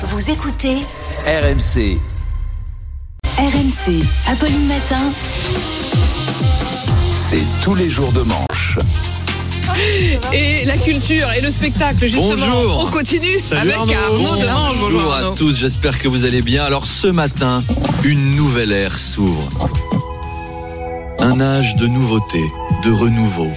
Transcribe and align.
Vous 0.00 0.30
écoutez 0.30 0.76
RMC. 1.26 1.98
RMC, 3.36 4.04
Apolline 4.28 4.68
Matin. 4.68 5.10
C'est 7.28 7.42
tous 7.64 7.74
les 7.74 7.90
jours 7.90 8.12
de 8.12 8.20
manche. 8.20 8.78
Et 10.32 10.64
la 10.66 10.76
culture 10.76 11.32
et 11.32 11.40
le 11.40 11.50
spectacle, 11.50 12.06
justement. 12.06 12.28
Bonjour. 12.28 12.84
On 12.86 12.90
continue 12.92 13.38
avec 13.50 13.74
Arnaud. 13.74 13.92
Arnaud 13.92 14.36
de 14.36 14.46
Manche. 14.46 14.78
Bonjour 14.78 15.12
à 15.12 15.18
Arnaud. 15.18 15.34
tous, 15.34 15.58
j'espère 15.58 15.98
que 15.98 16.06
vous 16.06 16.24
allez 16.24 16.42
bien. 16.42 16.62
Alors 16.62 16.86
ce 16.86 17.08
matin, 17.08 17.60
une 18.04 18.36
nouvelle 18.36 18.70
ère 18.70 18.96
s'ouvre. 18.96 19.48
Un 21.18 21.40
âge 21.40 21.74
de 21.74 21.88
nouveauté, 21.88 22.44
de 22.84 22.92
renouveau, 22.92 23.50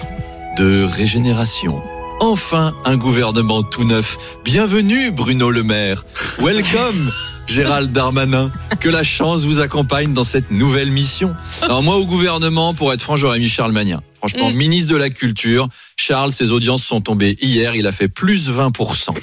de 0.58 0.86
régénération. 0.86 1.84
Enfin, 2.32 2.76
un 2.86 2.98
gouvernement 2.98 3.64
tout 3.64 3.84
neuf. 3.84 4.18
Bienvenue 4.46 5.10
Bruno 5.12 5.50
Le 5.50 5.64
Maire. 5.64 6.06
Welcome 6.40 7.12
Gérald 7.48 7.92
Darmanin. 7.92 8.52
Que 8.80 8.90
la 8.90 9.04
chance 9.04 9.44
vous 9.44 9.60
accompagne 9.60 10.14
dans 10.14 10.24
cette 10.24 10.52
nouvelle 10.52 10.92
mission. 10.92 11.34
Alors 11.64 11.82
moi 11.82 11.96
au 11.98 12.06
gouvernement, 12.06 12.76
pour 12.76 12.94
être 12.94 13.02
franc, 13.02 13.16
j'aurais 13.16 13.40
mis 13.40 13.50
Charles 13.50 13.72
Magnin. 13.72 14.02
Franchement, 14.20 14.52
Mm. 14.52 14.56
ministre 14.56 14.92
de 14.92 14.98
la 14.98 15.10
Culture, 15.10 15.68
Charles, 15.98 16.32
ses 16.32 16.52
audiences 16.52 16.84
sont 16.84 17.02
tombées 17.02 17.36
hier, 17.42 17.76
il 17.76 17.88
a 17.88 17.92
fait 17.92 18.08
plus 18.08 18.50
20%. 18.52 19.16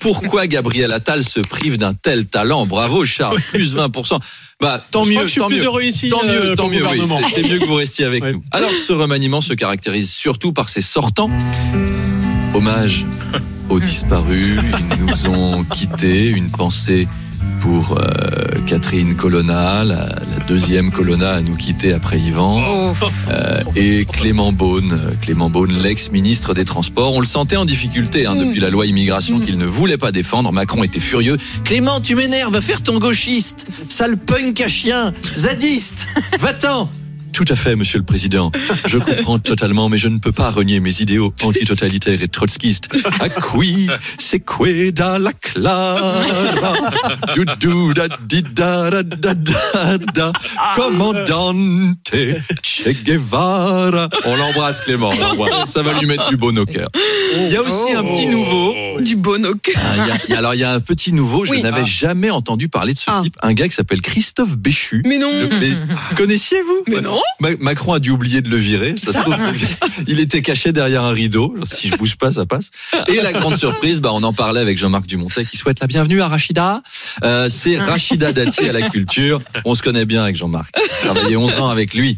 Pourquoi 0.00 0.46
Gabriel 0.46 0.92
Attal 0.92 1.24
se 1.24 1.40
prive 1.40 1.78
d'un 1.78 1.94
tel 1.94 2.26
talent? 2.26 2.66
Bravo 2.66 3.06
Charles, 3.06 3.40
plus 3.52 3.74
20%. 3.74 4.20
Bah 4.60 4.84
tant 4.90 5.04
Je 5.04 5.08
mieux, 5.08 5.14
crois 5.14 5.22
que 5.24 5.28
je 5.28 5.32
suis 5.32 5.40
tant 5.40 5.46
plus 5.48 5.56
mieux. 5.56 5.64
heureux 5.64 5.82
ici, 5.82 6.08
Tant 6.10 6.20
euh, 6.22 6.48
mieux, 6.50 6.54
tant 6.54 6.64
pour 6.64 6.72
le 6.72 6.78
mieux, 6.80 6.86
oui. 6.86 7.08
C'est- 7.08 7.34
C'est 7.42 7.48
mieux 7.48 7.58
que 7.60 7.64
vous 7.64 7.74
restiez 7.76 8.04
avec 8.04 8.22
Ouais. 8.22 8.34
nous. 8.34 8.44
Alors 8.52 8.70
ce 8.86 8.92
remaniement 8.92 9.40
se 9.40 9.54
caractérise 9.54 10.10
surtout 10.12 10.52
par 10.52 10.68
ses 10.68 10.82
sortants. 10.82 11.30
Hommage 12.64 13.06
aux 13.70 13.80
disparus, 13.80 14.56
ils 14.96 15.04
nous 15.04 15.26
ont 15.26 15.64
quittés, 15.64 16.28
une 16.28 16.48
pensée 16.48 17.08
pour 17.60 17.98
euh, 17.98 18.04
Catherine 18.66 19.16
Colonna, 19.16 19.82
la, 19.82 20.06
la 20.06 20.44
deuxième 20.46 20.92
Colonna 20.92 21.32
à 21.32 21.40
nous 21.40 21.56
quitter 21.56 21.92
après 21.92 22.20
Yvan, 22.20 22.62
euh, 23.32 23.62
et 23.74 24.04
Clément 24.04 24.52
Beaune, 24.52 24.96
Clément 25.22 25.50
Beaune, 25.50 25.72
l'ex-ministre 25.82 26.54
des 26.54 26.64
Transports. 26.64 27.12
On 27.14 27.18
le 27.18 27.26
sentait 27.26 27.56
en 27.56 27.64
difficulté 27.64 28.26
hein, 28.26 28.36
Mm. 28.36 28.46
depuis 28.46 28.60
la 28.60 28.70
loi 28.70 28.86
immigration 28.86 29.38
Mm. 29.38 29.44
qu'il 29.44 29.58
ne 29.58 29.66
voulait 29.66 29.98
pas 29.98 30.12
défendre. 30.12 30.52
Macron 30.52 30.84
était 30.84 31.00
furieux. 31.00 31.38
Clément, 31.64 31.98
tu 32.00 32.14
m'énerves, 32.14 32.52
va 32.52 32.60
faire 32.60 32.80
ton 32.80 33.00
gauchiste, 33.00 33.66
sale 33.88 34.16
punk 34.16 34.60
à 34.60 34.68
chien, 34.68 35.12
zadiste, 35.34 36.06
va-t'en. 36.38 36.88
Tout 37.32 37.44
à 37.48 37.56
fait, 37.56 37.76
monsieur 37.76 37.98
le 37.98 38.04
président. 38.04 38.52
Je 38.86 38.98
comprends 38.98 39.38
totalement, 39.50 39.88
mais 39.88 39.98
je 39.98 40.08
ne 40.08 40.18
peux 40.18 40.32
pas 40.32 40.50
renier 40.50 40.80
mes 40.80 41.00
idéaux 41.00 41.32
antitotalitaires 41.42 42.22
et 42.22 42.28
trotskistes. 42.28 42.88
À 43.20 43.28
qui 43.28 43.88
c'est 44.18 44.40
quoi 44.40 44.68
da 44.92 45.18
la 45.18 45.32
clara? 45.32 46.14
Du 47.34 47.44
da 47.94 48.08
di 48.26 48.42
da 48.42 48.90
da 48.90 49.02
da 49.02 49.34
da 49.34 49.98
da 49.98 50.32
Commandante 50.76 52.42
Che 52.62 52.92
Guevara 53.04 54.08
On 54.24 54.36
l'embrasse 54.36 54.80
Clément, 54.82 55.10
on 55.10 55.18
l'embrasse. 55.18 55.70
ça 55.70 55.82
va 55.82 55.94
lui 55.98 56.06
mettre 56.06 56.28
du 56.28 56.36
bon 56.36 56.56
au 56.58 56.66
cœur. 56.66 56.88
Il 57.36 57.50
y 57.52 57.56
a 57.56 57.62
aussi 57.62 57.92
un 57.94 58.02
petit 58.04 58.26
nouveau. 58.26 58.74
du 59.00 59.16
bon 59.16 59.44
au 59.46 59.54
cœur. 59.54 59.74
Ah, 59.78 59.94
il 59.96 60.06
y 60.06 60.10
a- 60.10 60.14
il 60.28 60.30
y 60.30 60.34
a- 60.34 60.38
alors 60.38 60.54
il 60.54 60.60
y 60.60 60.64
a 60.64 60.72
un 60.72 60.80
petit 60.80 61.12
nouveau, 61.12 61.44
je 61.44 61.52
Oui. 61.52 61.62
n'avais 61.62 61.80
Ah. 61.82 61.84
jamais 61.84 62.30
entendu 62.30 62.68
parler 62.68 62.92
de 62.94 62.98
ce 62.98 63.04
Ah. 63.06 63.20
type, 63.22 63.36
un 63.42 63.52
gars 63.54 63.68
qui 63.68 63.74
s'appelle 63.74 64.00
Christophe 64.02 64.56
Béchu. 64.58 65.02
Mais 65.06 65.18
non. 65.18 65.30
Le- 65.32 65.48
mais 65.60 65.76
connaissiez-vous? 66.16 66.84
Mais 66.88 67.00
non. 67.00 67.20
Ma- 67.40 67.48
Macron 67.60 67.92
a 67.92 67.98
dû 67.98 68.10
oublier 68.10 68.40
de 68.40 68.48
le 68.48 68.56
virer. 68.56 68.94
Ça 69.02 69.12
se 69.12 69.18
trouve, 69.18 69.34
il 70.06 70.20
était 70.20 70.42
caché 70.42 70.72
derrière 70.72 71.02
un 71.04 71.12
rideau. 71.12 71.54
Si 71.64 71.88
je 71.88 71.96
bouge 71.96 72.16
pas, 72.16 72.30
ça 72.32 72.46
passe. 72.46 72.70
Et 73.08 73.20
la 73.20 73.32
grande 73.32 73.56
surprise, 73.56 74.00
bah, 74.00 74.10
on 74.12 74.22
en 74.22 74.32
parlait 74.32 74.60
avec 74.60 74.78
Jean-Marc 74.78 75.06
Dumontet 75.06 75.44
qui 75.44 75.56
souhaite 75.56 75.80
la 75.80 75.86
bienvenue 75.86 76.22
à 76.22 76.28
Rachida. 76.28 76.82
Euh, 77.24 77.48
c'est 77.50 77.78
Rachida 77.78 78.32
Dati 78.32 78.68
à 78.68 78.72
la 78.72 78.88
culture. 78.88 79.40
On 79.64 79.74
se 79.74 79.82
connaît 79.82 80.04
bien 80.04 80.22
avec 80.22 80.36
Jean-Marc. 80.36 80.74
Travaillé 81.02 81.36
11 81.36 81.58
ans 81.58 81.68
avec 81.68 81.94
lui. 81.94 82.16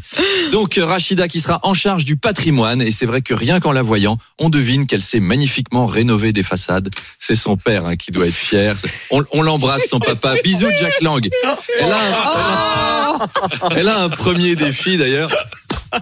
Donc 0.51 0.79
Rachida 0.81 1.27
qui 1.27 1.41
sera 1.41 1.59
en 1.63 1.73
charge 1.73 2.05
du 2.05 2.17
patrimoine. 2.17 2.81
Et 2.81 2.91
c'est 2.91 3.05
vrai 3.05 3.21
que 3.21 3.33
rien 3.33 3.59
qu'en 3.59 3.71
la 3.71 3.81
voyant, 3.81 4.17
on 4.39 4.49
devine 4.49 4.85
qu'elle 4.87 5.01
sait 5.01 5.19
magnifiquement 5.19 5.85
rénover 5.87 6.33
des 6.33 6.43
façades. 6.43 6.89
C'est 7.19 7.35
son 7.35 7.57
père 7.57 7.85
hein, 7.85 7.95
qui 7.95 8.11
doit 8.11 8.27
être 8.27 8.33
fier. 8.35 8.75
On, 9.11 9.23
on 9.31 9.41
l'embrasse, 9.41 9.83
son 9.89 9.99
papa. 9.99 10.35
Bisous 10.43 10.69
Jack 10.79 11.01
Lang. 11.01 11.27
Elle 11.79 11.91
a 11.91 11.97
un- 11.97 12.55
Oh, 13.17 13.17
elle 13.77 13.87
a 13.87 14.01
un 14.03 14.09
premier 14.09 14.57
défi 14.57 14.94
d'ailleurs. 14.97 15.29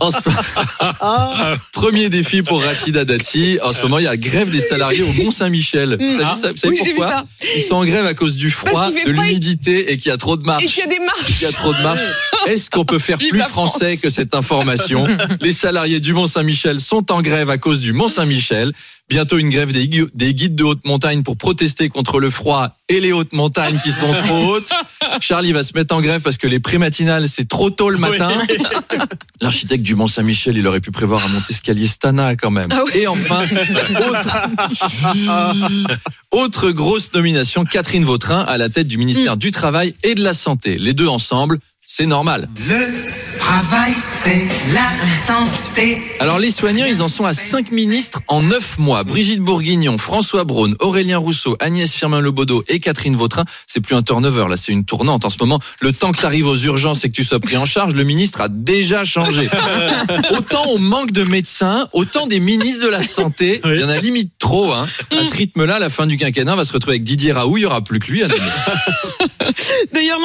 Ce- 0.02 1.58
Premier 1.72 2.10
défi 2.10 2.42
pour 2.42 2.64
Rachida 2.64 3.06
Dati. 3.06 3.60
En 3.64 3.74
ce 3.74 3.82
moment, 3.82 4.00
il 4.00 4.06
y 4.06 4.08
a 4.08 4.18
grève 4.18 4.50
des 4.50 4.60
salariés 4.62 5.04
au 5.04 5.14
Mont-Saint-Michel. 5.14 5.98
Vous 6.00 6.20
savez, 6.20 6.36
ça- 6.40 6.52
vous 6.52 6.58
savez 6.58 6.74
oui, 6.74 6.90
pourquoi 6.96 7.08
ça. 7.10 7.26
Ils 7.56 7.62
sont 7.64 7.76
en 7.76 7.86
grève 7.86 8.06
à 8.06 8.14
cause 8.14 8.36
du 8.36 8.50
froid, 8.50 8.90
de 8.90 8.98
et- 8.98 9.06
l'humidité 9.12 9.92
et 9.92 9.98
qu'il 9.98 10.10
y 10.10 10.14
a 10.14 10.18
trop 10.18 10.36
de 10.38 10.44
Et 10.44 10.46
marches. 10.48 10.66
qu'il 10.66 10.80
y 10.80 10.82
a 10.82 10.88
des 10.88 11.00
marches. 11.00 11.30
Il 11.30 11.42
y 11.44 11.46
a 11.46 11.52
trop 11.52 11.74
de 11.74 11.82
marches. 11.82 12.02
Est-ce 12.48 12.70
qu'on 12.70 12.86
peut 12.86 13.00
faire 13.00 13.18
plus 13.18 13.40
français 13.42 13.98
que 13.98 14.10
cette 14.10 14.36
information? 14.36 15.06
Les 15.42 15.54
salariés 15.54 16.00
du 16.00 16.14
Mont-Saint-Michel 16.14 16.80
sont 16.80 17.12
en 17.12 17.22
grève 17.22 17.50
à 17.50 17.58
cause 17.58 17.82
du 17.82 17.94
Mont-Saint-Michel. 17.94 18.72
Bientôt 19.10 19.38
une 19.38 19.50
grève 19.50 19.72
des, 19.74 19.88
gui- 19.90 20.08
des 20.14 20.34
guides 20.34 20.56
de 20.56 20.64
haute 20.64 20.86
montagne 20.86 21.24
pour 21.24 21.36
protester 21.36 21.90
contre 21.90 22.20
le 22.22 22.30
froid 22.30 22.78
et 22.88 23.02
les 23.02 23.12
hautes 23.12 23.34
montagnes 23.34 23.78
qui 23.84 23.92
sont 23.92 24.12
trop 24.26 24.46
hautes. 24.56 24.70
Charlie 25.20 25.52
va 25.52 25.62
se 25.64 25.74
mettre 25.76 25.94
en 25.94 26.02
grève 26.02 26.22
parce 26.22 26.38
que 26.38 26.48
les 26.48 26.62
prématinales, 26.62 27.28
c'est 27.28 27.48
trop 27.48 27.70
tôt 27.70 27.90
le 27.90 27.98
matin. 27.98 28.32
L'architecte 29.42 29.84
du 29.84 29.96
Mont-Saint-Michel, 29.96 30.56
il 30.58 30.66
aurait 30.68 30.80
pu 30.80 30.92
prévoir 30.92 31.26
un 31.26 31.28
monte-escalier 31.28 31.86
Stana 31.88 32.36
quand 32.38 32.50
même. 32.52 32.68
Ah 32.72 32.82
oui. 32.86 32.92
Et 33.02 33.08
enfin, 33.08 33.44
autre, 34.08 34.38
autre 36.32 36.72
grosse 36.72 37.14
nomination, 37.14 37.66
Catherine 37.66 38.06
Vautrin 38.06 38.40
à 38.40 38.58
la 38.58 38.70
tête 38.70 38.88
du 38.88 38.98
ministère 38.98 39.36
du 39.38 39.52
Travail 39.52 39.96
et 40.04 40.16
de 40.16 40.24
la 40.24 40.34
Santé. 40.34 40.78
Les 40.80 40.94
deux 40.94 41.08
ensemble, 41.08 41.60
c'est 41.86 42.06
normal. 42.06 42.50
Le 42.68 43.38
travail, 43.38 43.94
c'est 44.08 44.48
la 44.74 44.90
santé. 45.28 46.02
Alors 46.20 46.40
les 46.40 46.50
soignants, 46.50 46.86
ils 46.86 47.02
en 47.02 47.08
sont 47.08 47.26
à 47.26 47.34
cinq 47.34 47.72
ministres 47.72 48.22
en 48.28 48.42
neuf 48.42 48.78
mois. 48.80 49.04
Brigitte 49.04 49.42
Bourguignon, 49.42 49.98
François 49.98 50.44
Braun, 50.44 50.76
Aurélien 50.80 51.18
Rousseau, 51.18 51.58
Agnès 51.60 51.94
Firmin-Lebaudot 51.94 52.64
et 52.68 52.80
Catherine 52.80 53.16
Vautrin. 53.16 53.46
C'est 53.68 53.82
plus 53.82 53.96
un 53.96 54.02
turnover, 54.02 54.46
là, 54.50 54.56
c'est 54.56 54.72
une 54.72 54.86
tournante. 54.86 55.26
En 55.26 55.30
ce 55.30 55.38
moment, 55.40 55.60
le 55.82 55.92
temps 55.92 56.12
que 56.12 56.20
tu 56.20 56.26
arrives 56.26 56.48
aux 56.48 56.58
urgences 56.58 57.04
et 57.06 57.10
que 57.10 57.14
tu 57.14 57.24
sois 57.24 57.40
pris 57.40 57.58
en 57.58 57.66
charge, 57.66 57.94
le 57.94 58.04
ministre 58.04 58.42
a 58.42 58.48
déjà 58.48 59.04
changé. 59.04 59.50
autant 60.32 60.64
on 60.70 60.80
manque 60.80 61.12
de 61.12 61.24
médecins, 61.24 61.90
autant 61.92 62.28
des 62.28 62.40
ministres 62.40 62.86
de 62.86 62.90
la 62.90 63.04
Santé. 63.04 63.62
Il 63.66 63.82
y 63.82 63.84
en 63.84 63.90
a 63.90 63.98
limite 63.98 64.32
trop. 64.40 64.72
Hein. 64.72 64.88
À 65.12 65.26
ce 65.26 65.36
rythme-là, 65.36 65.80
la 65.80 65.90
fin 65.90 66.08
du 66.08 66.18
quinquennat 66.18 66.54
on 66.54 66.58
va 66.58 66.66
se 66.66 66.74
retrouver 66.74 66.96
avec 66.96 67.04
Didier 67.04 67.34
Raoult. 67.34 67.58
Il 67.58 67.64
y 67.64 67.66
aura 67.66 67.82
plus 67.82 68.00
que 68.00 68.12
lui 68.12 68.24
à 68.24 68.28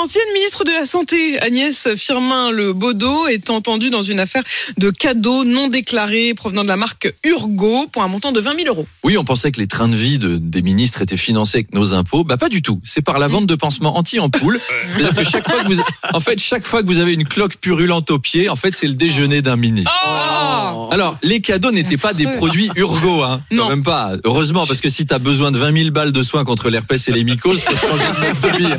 l'ancienne 0.08 0.32
ministre 0.32 0.64
de 0.64 0.70
la 0.70 0.86
Santé, 0.86 1.38
Agnès 1.42 1.86
Firmin-Le 1.94 2.72
Baudot, 2.72 3.26
est 3.26 3.50
entendue 3.50 3.90
dans 3.90 4.00
une 4.00 4.20
affaire 4.20 4.42
de 4.78 4.88
cadeaux 4.88 5.44
non 5.44 5.68
déclarés 5.68 6.32
provenant 6.32 6.62
de 6.62 6.68
la 6.68 6.78
marque 6.78 7.12
Urgo 7.24 7.86
pour 7.92 8.02
un 8.02 8.08
montant 8.08 8.32
de 8.32 8.40
20 8.40 8.54
000 8.54 8.68
euros. 8.68 8.86
Oui, 9.04 9.18
on 9.18 9.24
pensait 9.26 9.52
que 9.52 9.60
les 9.60 9.66
trains 9.66 9.86
de 9.88 9.94
vie 9.96 10.18
de- 10.18 10.38
des 10.38 10.62
ministres 10.62 11.02
étaient 11.02 11.18
financés 11.18 11.58
avec 11.58 11.74
nos 11.74 11.92
impôts. 11.92 12.24
Bah 12.24 12.38
pas 12.38 12.48
du 12.48 12.62
tout. 12.62 12.80
C'est 12.84 13.02
par 13.02 13.18
la 13.18 13.28
vente 13.28 13.44
de 13.44 13.54
pansements 13.54 13.98
anti-ampoule. 13.98 14.58
C'est-à-dire 14.96 15.14
que 15.14 15.28
chaque 15.28 15.46
fois 15.46 15.60
que 15.62 15.66
vous, 15.66 15.82
en 16.14 16.20
fait, 16.20 16.40
chaque 16.40 16.66
fois 16.66 16.80
que 16.82 16.86
vous 16.86 17.00
avez 17.00 17.12
une 17.12 17.26
cloque 17.26 17.56
purulente 17.56 18.10
au 18.10 18.18
pied, 18.18 18.48
en 18.48 18.56
fait, 18.56 18.74
c'est 18.74 18.86
le 18.88 18.94
déjeuner 18.94 19.42
d'un 19.42 19.56
ministre. 19.56 19.92
Oh 20.08 20.88
Alors, 20.90 21.18
les 21.22 21.42
cadeaux 21.42 21.70
n'étaient 21.70 21.98
pas 21.98 22.14
des 22.14 22.24
produits 22.28 22.70
Urgo, 22.76 23.24
hein. 23.24 23.42
Quand 23.50 23.56
Non. 23.56 23.68
même 23.68 23.82
pas. 23.82 24.12
Heureusement, 24.24 24.66
parce 24.66 24.80
que 24.80 24.88
si 24.88 25.04
t'as 25.04 25.18
besoin 25.18 25.50
de 25.50 25.58
20 25.58 25.76
000 25.76 25.90
balles 25.90 26.12
de 26.12 26.22
soins 26.22 26.44
contre 26.46 26.70
l'herpès 26.70 27.08
et 27.08 27.12
les 27.12 27.24
mycoses, 27.24 27.60
faut 27.60 27.76
changer 27.76 28.04
de 28.04 28.20
mode 28.20 28.40
de 28.40 28.56
vie. 28.56 28.74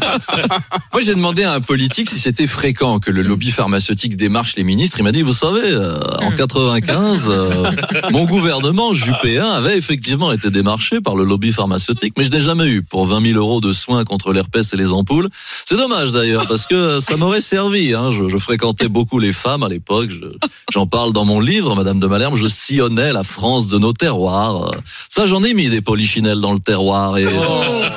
Moi, 0.93 1.01
j'ai 1.03 1.18
demandé 1.19 1.43
à 1.43 1.53
un 1.53 1.59
politique 1.61 2.09
si 2.09 2.17
c'était 2.19 2.47
fréquent 2.47 2.99
que 2.99 3.11
le 3.11 3.21
lobby 3.21 3.51
pharmaceutique 3.51 4.15
démarche 4.15 4.55
les 4.55 4.63
ministres. 4.63 4.97
Il 4.99 5.03
m'a 5.03 5.11
dit, 5.11 5.21
vous 5.21 5.33
savez, 5.33 5.61
euh, 5.65 5.99
en 6.21 6.31
95, 6.31 7.27
euh, 7.29 7.65
mon 8.11 8.25
gouvernement 8.25 8.93
Juppé 8.93 9.37
1 9.37 9.43
avait 9.47 9.77
effectivement 9.77 10.31
été 10.31 10.49
démarché 10.49 11.01
par 11.01 11.15
le 11.15 11.23
lobby 11.25 11.51
pharmaceutique, 11.51 12.13
mais 12.17 12.23
je 12.23 12.31
n'ai 12.31 12.41
jamais 12.41 12.67
eu 12.67 12.81
pour 12.83 13.05
20 13.05 13.21
000 13.21 13.37
euros 13.37 13.59
de 13.61 13.71
soins 13.73 14.03
contre 14.05 14.31
l'herpès 14.33 14.73
et 14.73 14.77
les 14.77 14.91
ampoules. 14.93 15.27
C'est 15.65 15.75
dommage 15.77 16.11
d'ailleurs, 16.11 16.47
parce 16.47 16.65
que 16.65 16.99
ça 17.01 17.17
m'aurait 17.17 17.41
servi. 17.41 17.93
Hein. 17.93 18.11
Je, 18.11 18.27
je 18.29 18.37
fréquentais 18.37 18.87
beaucoup 18.87 19.19
les 19.19 19.33
femmes 19.33 19.63
à 19.63 19.69
l'époque. 19.69 20.09
Je- 20.09 20.25
J'en 20.71 20.87
parle 20.87 21.13
dans 21.13 21.25
mon 21.25 21.39
livre, 21.39 21.75
Madame 21.75 21.99
de 21.99 22.07
Malherbe. 22.07 22.35
Je 22.35 22.47
sillonnais 22.47 23.11
la 23.11 23.23
France 23.23 23.67
de 23.67 23.77
nos 23.77 23.91
terroirs. 23.93 24.71
Ça, 25.09 25.25
j'en 25.25 25.43
ai 25.43 25.53
mis 25.53 25.67
des 25.69 25.81
polichinelles 25.81 26.39
dans 26.39 26.53
le 26.53 26.59
terroir. 26.59 27.17
Et 27.17 27.25
euh, 27.25 27.31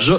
je- 0.01 0.13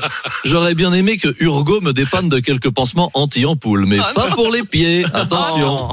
j'aurais 0.45 0.75
bien 0.75 0.93
aimé 0.93 1.17
que 1.17 1.35
Urgo 1.39 1.81
me 1.81 1.91
dépanne 1.91 2.29
de 2.29 2.39
quelques 2.39 2.69
pansements 2.83 3.11
anti-ampoule, 3.13 3.85
mais 3.85 3.97
Ah 4.01 4.11
pas 4.13 4.27
pour 4.31 4.51
les 4.51 4.63
pieds. 4.63 5.05
Attention. 5.13 5.87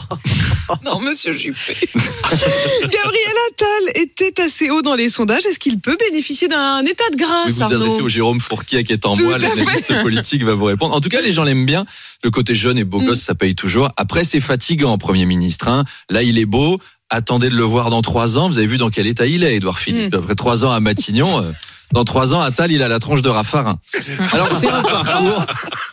Non, 0.84 0.98
monsieur 1.00 1.32
Juppé. 1.32 1.76
Gabriel 1.94 3.36
Attal 3.48 4.02
était 4.02 4.40
assez 4.42 4.70
haut 4.70 4.82
dans 4.82 4.96
les 4.96 5.08
sondages. 5.08 5.46
Est-ce 5.46 5.60
qu'il 5.60 5.78
peut 5.78 5.96
bénéficier 6.10 6.48
d'un 6.48 6.84
état 6.84 7.04
de 7.12 7.16
grâce, 7.16 7.46
Oui, 7.46 7.52
vous 7.52 7.62
Arnaud 7.62 7.76
adressez 7.84 8.02
au 8.02 8.08
Jérôme 8.08 8.40
Fourquier 8.40 8.82
qui 8.82 8.92
est 8.92 9.06
en 9.06 9.16
Tout 9.16 9.22
moi, 9.24 9.38
l'analyste 9.38 10.02
politique 10.02 10.42
va 10.42 10.54
vous 10.54 10.64
répondre. 10.64 10.92
En 10.96 11.00
tout 11.00 11.08
cas, 11.08 11.20
les 11.20 11.30
gens 11.30 11.44
l'aiment 11.44 11.64
bien. 11.66 11.84
Le 12.24 12.30
côté 12.32 12.54
jeune 12.56 12.76
et 12.76 12.82
Mm. 12.84 12.88
beau 12.88 13.00
gosse, 13.00 13.20
ça 13.20 13.36
paye 13.36 13.54
toujours. 13.54 13.88
Après, 13.96 14.24
c'est 14.24 14.40
fatigant, 14.40 14.98
Premier 14.98 15.26
ministre. 15.26 15.68
hein. 15.68 15.84
Là, 16.08 16.24
il 16.24 16.38
est 16.40 16.44
beau. 16.46 16.76
Attendez 17.08 17.50
de 17.50 17.54
le 17.56 17.62
voir 17.62 17.90
dans 17.90 18.02
trois 18.02 18.36
ans. 18.36 18.48
Vous 18.48 18.58
avez 18.58 18.66
vu 18.66 18.78
dans 18.78 18.90
quel 18.90 19.06
état 19.06 19.26
il 19.26 19.44
est, 19.44 19.54
Édouard 19.56 19.78
Philippe. 19.78 20.12
Mm. 20.12 20.18
Après 20.18 20.34
trois 20.34 20.64
ans 20.64 20.72
à 20.72 20.80
Matignon, 20.80 21.38
euh, 21.44 21.52
Dans 21.92 22.04
trois 22.04 22.34
ans, 22.34 22.40
Attal, 22.40 22.70
il 22.70 22.82
a 22.82 22.88
la 22.88 22.98
tronche 22.98 23.22
de 23.22 23.28
Raffarin. 23.28 23.78
Alors, 24.32 24.48
c'est 24.52 24.68
un 24.68 24.82
parcours. 24.82 25.44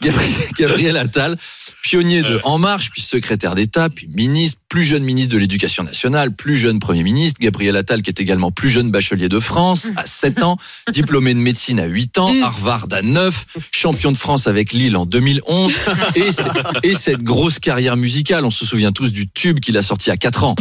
Gabriel, 0.01 0.49
Gabriel 0.57 0.97
Attal, 0.97 1.37
pionnier 1.83 2.21
de 2.21 2.39
En 2.43 2.59
Marche, 2.59 2.91
puis 2.91 3.01
secrétaire 3.01 3.55
d'État, 3.55 3.89
puis 3.89 4.07
ministre, 4.07 4.59
plus 4.69 4.83
jeune 4.83 5.03
ministre 5.03 5.33
de 5.33 5.39
l'Éducation 5.39 5.83
nationale, 5.83 6.35
plus 6.35 6.57
jeune 6.57 6.79
Premier 6.79 7.03
ministre. 7.03 7.39
Gabriel 7.39 7.75
Attal, 7.77 8.01
qui 8.01 8.09
est 8.09 8.19
également 8.19 8.51
plus 8.51 8.69
jeune 8.69 8.91
bachelier 8.91 9.29
de 9.29 9.39
France, 9.39 9.91
à 9.95 10.05
7 10.05 10.43
ans, 10.43 10.57
diplômé 10.91 11.33
de 11.33 11.39
médecine 11.39 11.79
à 11.79 11.85
8 11.85 12.17
ans, 12.19 12.33
Harvard 12.43 12.87
à 12.91 13.01
9, 13.01 13.45
champion 13.71 14.11
de 14.11 14.17
France 14.17 14.47
avec 14.47 14.73
Lille 14.73 14.97
en 14.97 15.05
2011, 15.05 15.73
et, 16.83 16.93
cette 16.95 17.23
grosse 17.23 17.59
carrière 17.59 17.95
musicale, 17.95 18.43
on 18.45 18.51
se 18.51 18.65
souvient 18.65 18.91
tous 18.91 19.11
du 19.11 19.27
tube 19.29 19.59
qu'il 19.59 19.77
a 19.77 19.81
sorti 19.81 20.11
à 20.11 20.17
4 20.17 20.43
ans. 20.43 20.55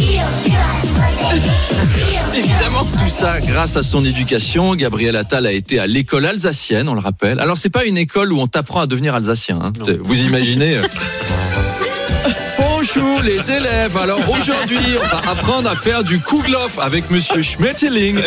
Évidemment. 2.35 2.85
Tout 2.99 3.09
ça 3.09 3.41
grâce 3.41 3.76
à 3.76 3.82
son 3.82 4.05
éducation. 4.05 4.75
Gabriel 4.75 5.17
Attal 5.17 5.47
a 5.47 5.52
été 5.52 5.79
à 5.79 5.87
l'école 5.87 6.26
alsacienne, 6.26 6.88
on 6.88 6.94
le 6.94 7.00
rappelle. 7.00 7.41
Alors 7.41 7.56
c'est 7.56 7.70
pas 7.70 7.85
une 7.85 7.97
école 7.99 8.32
où 8.32 8.38
on 8.38 8.47
t'apprend 8.47 8.81
à 8.81 8.87
devenir 8.87 9.14
alsacien. 9.14 9.59
hein. 9.61 9.73
Vous 10.00 10.20
imaginez 10.20 10.81
Bonjour 12.96 13.20
les 13.25 13.50
élèves. 13.50 13.94
Alors 13.98 14.20
aujourd'hui, 14.31 14.78
on 14.98 15.06
va 15.06 15.31
apprendre 15.31 15.69
à 15.69 15.76
faire 15.76 16.02
du 16.02 16.19
Kugloff 16.19 16.78
avec 16.78 17.10
Monsieur 17.10 17.43
Schmetterling. 17.43 18.19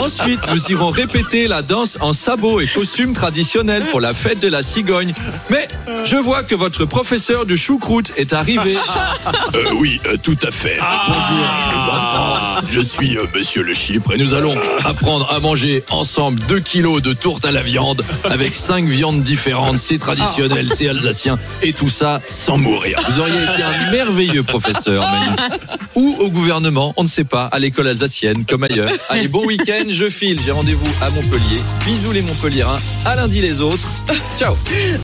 Ensuite, 0.00 0.40
nous 0.52 0.72
irons 0.72 0.88
répéter 0.88 1.46
la 1.46 1.62
danse 1.62 1.96
en 2.00 2.12
sabots 2.12 2.58
et 2.58 2.66
costumes 2.66 3.12
traditionnels 3.12 3.84
pour 3.86 4.00
la 4.00 4.14
fête 4.14 4.40
de 4.40 4.48
la 4.48 4.64
cigogne. 4.64 5.14
Mais 5.48 5.68
je 6.04 6.16
vois 6.16 6.42
que 6.42 6.56
votre 6.56 6.86
professeur 6.86 7.46
de 7.46 7.54
choucroute 7.54 8.12
est 8.16 8.32
arrivé. 8.32 8.74
Euh, 9.54 9.64
oui, 9.78 10.00
euh, 10.06 10.16
tout 10.20 10.38
à 10.42 10.50
fait. 10.50 10.78
Bonjour, 11.06 11.22
les 11.70 11.92
enfants. 11.92 11.95
Je 12.76 12.82
suis 12.82 13.16
euh, 13.16 13.24
Monsieur 13.34 13.62
Le 13.62 13.72
Chypre 13.72 14.12
et 14.12 14.18
nous 14.18 14.34
allons 14.34 14.54
apprendre 14.84 15.32
à 15.32 15.40
manger 15.40 15.82
ensemble 15.88 16.40
2 16.40 16.60
kilos 16.60 17.00
de 17.00 17.14
tourte 17.14 17.46
à 17.46 17.50
la 17.50 17.62
viande 17.62 18.04
avec 18.24 18.54
5 18.54 18.84
viandes 18.84 19.22
différentes. 19.22 19.78
C'est 19.78 19.96
traditionnel, 19.96 20.68
c'est 20.74 20.86
alsacien 20.86 21.38
et 21.62 21.72
tout 21.72 21.88
ça 21.88 22.20
sans 22.28 22.58
mourir. 22.58 23.00
Vous 23.08 23.18
auriez 23.18 23.34
été 23.34 23.62
un 23.62 23.90
merveilleux 23.92 24.42
professeur. 24.42 25.08
Ou 25.94 26.16
au 26.20 26.28
gouvernement, 26.28 26.92
on 26.98 27.04
ne 27.04 27.08
sait 27.08 27.24
pas, 27.24 27.46
à 27.46 27.58
l'école 27.58 27.88
alsacienne 27.88 28.44
comme 28.44 28.64
ailleurs. 28.64 28.90
Allez, 29.08 29.28
bon 29.28 29.46
week-end, 29.46 29.84
je 29.88 30.10
file. 30.10 30.38
J'ai 30.44 30.50
rendez-vous 30.50 30.90
à 31.00 31.08
Montpellier. 31.08 31.62
Bisous 31.86 32.12
les 32.12 32.20
Montpelliérains. 32.20 32.80
À 33.06 33.16
lundi 33.16 33.40
les 33.40 33.62
autres. 33.62 33.88
Ciao. 34.38 34.54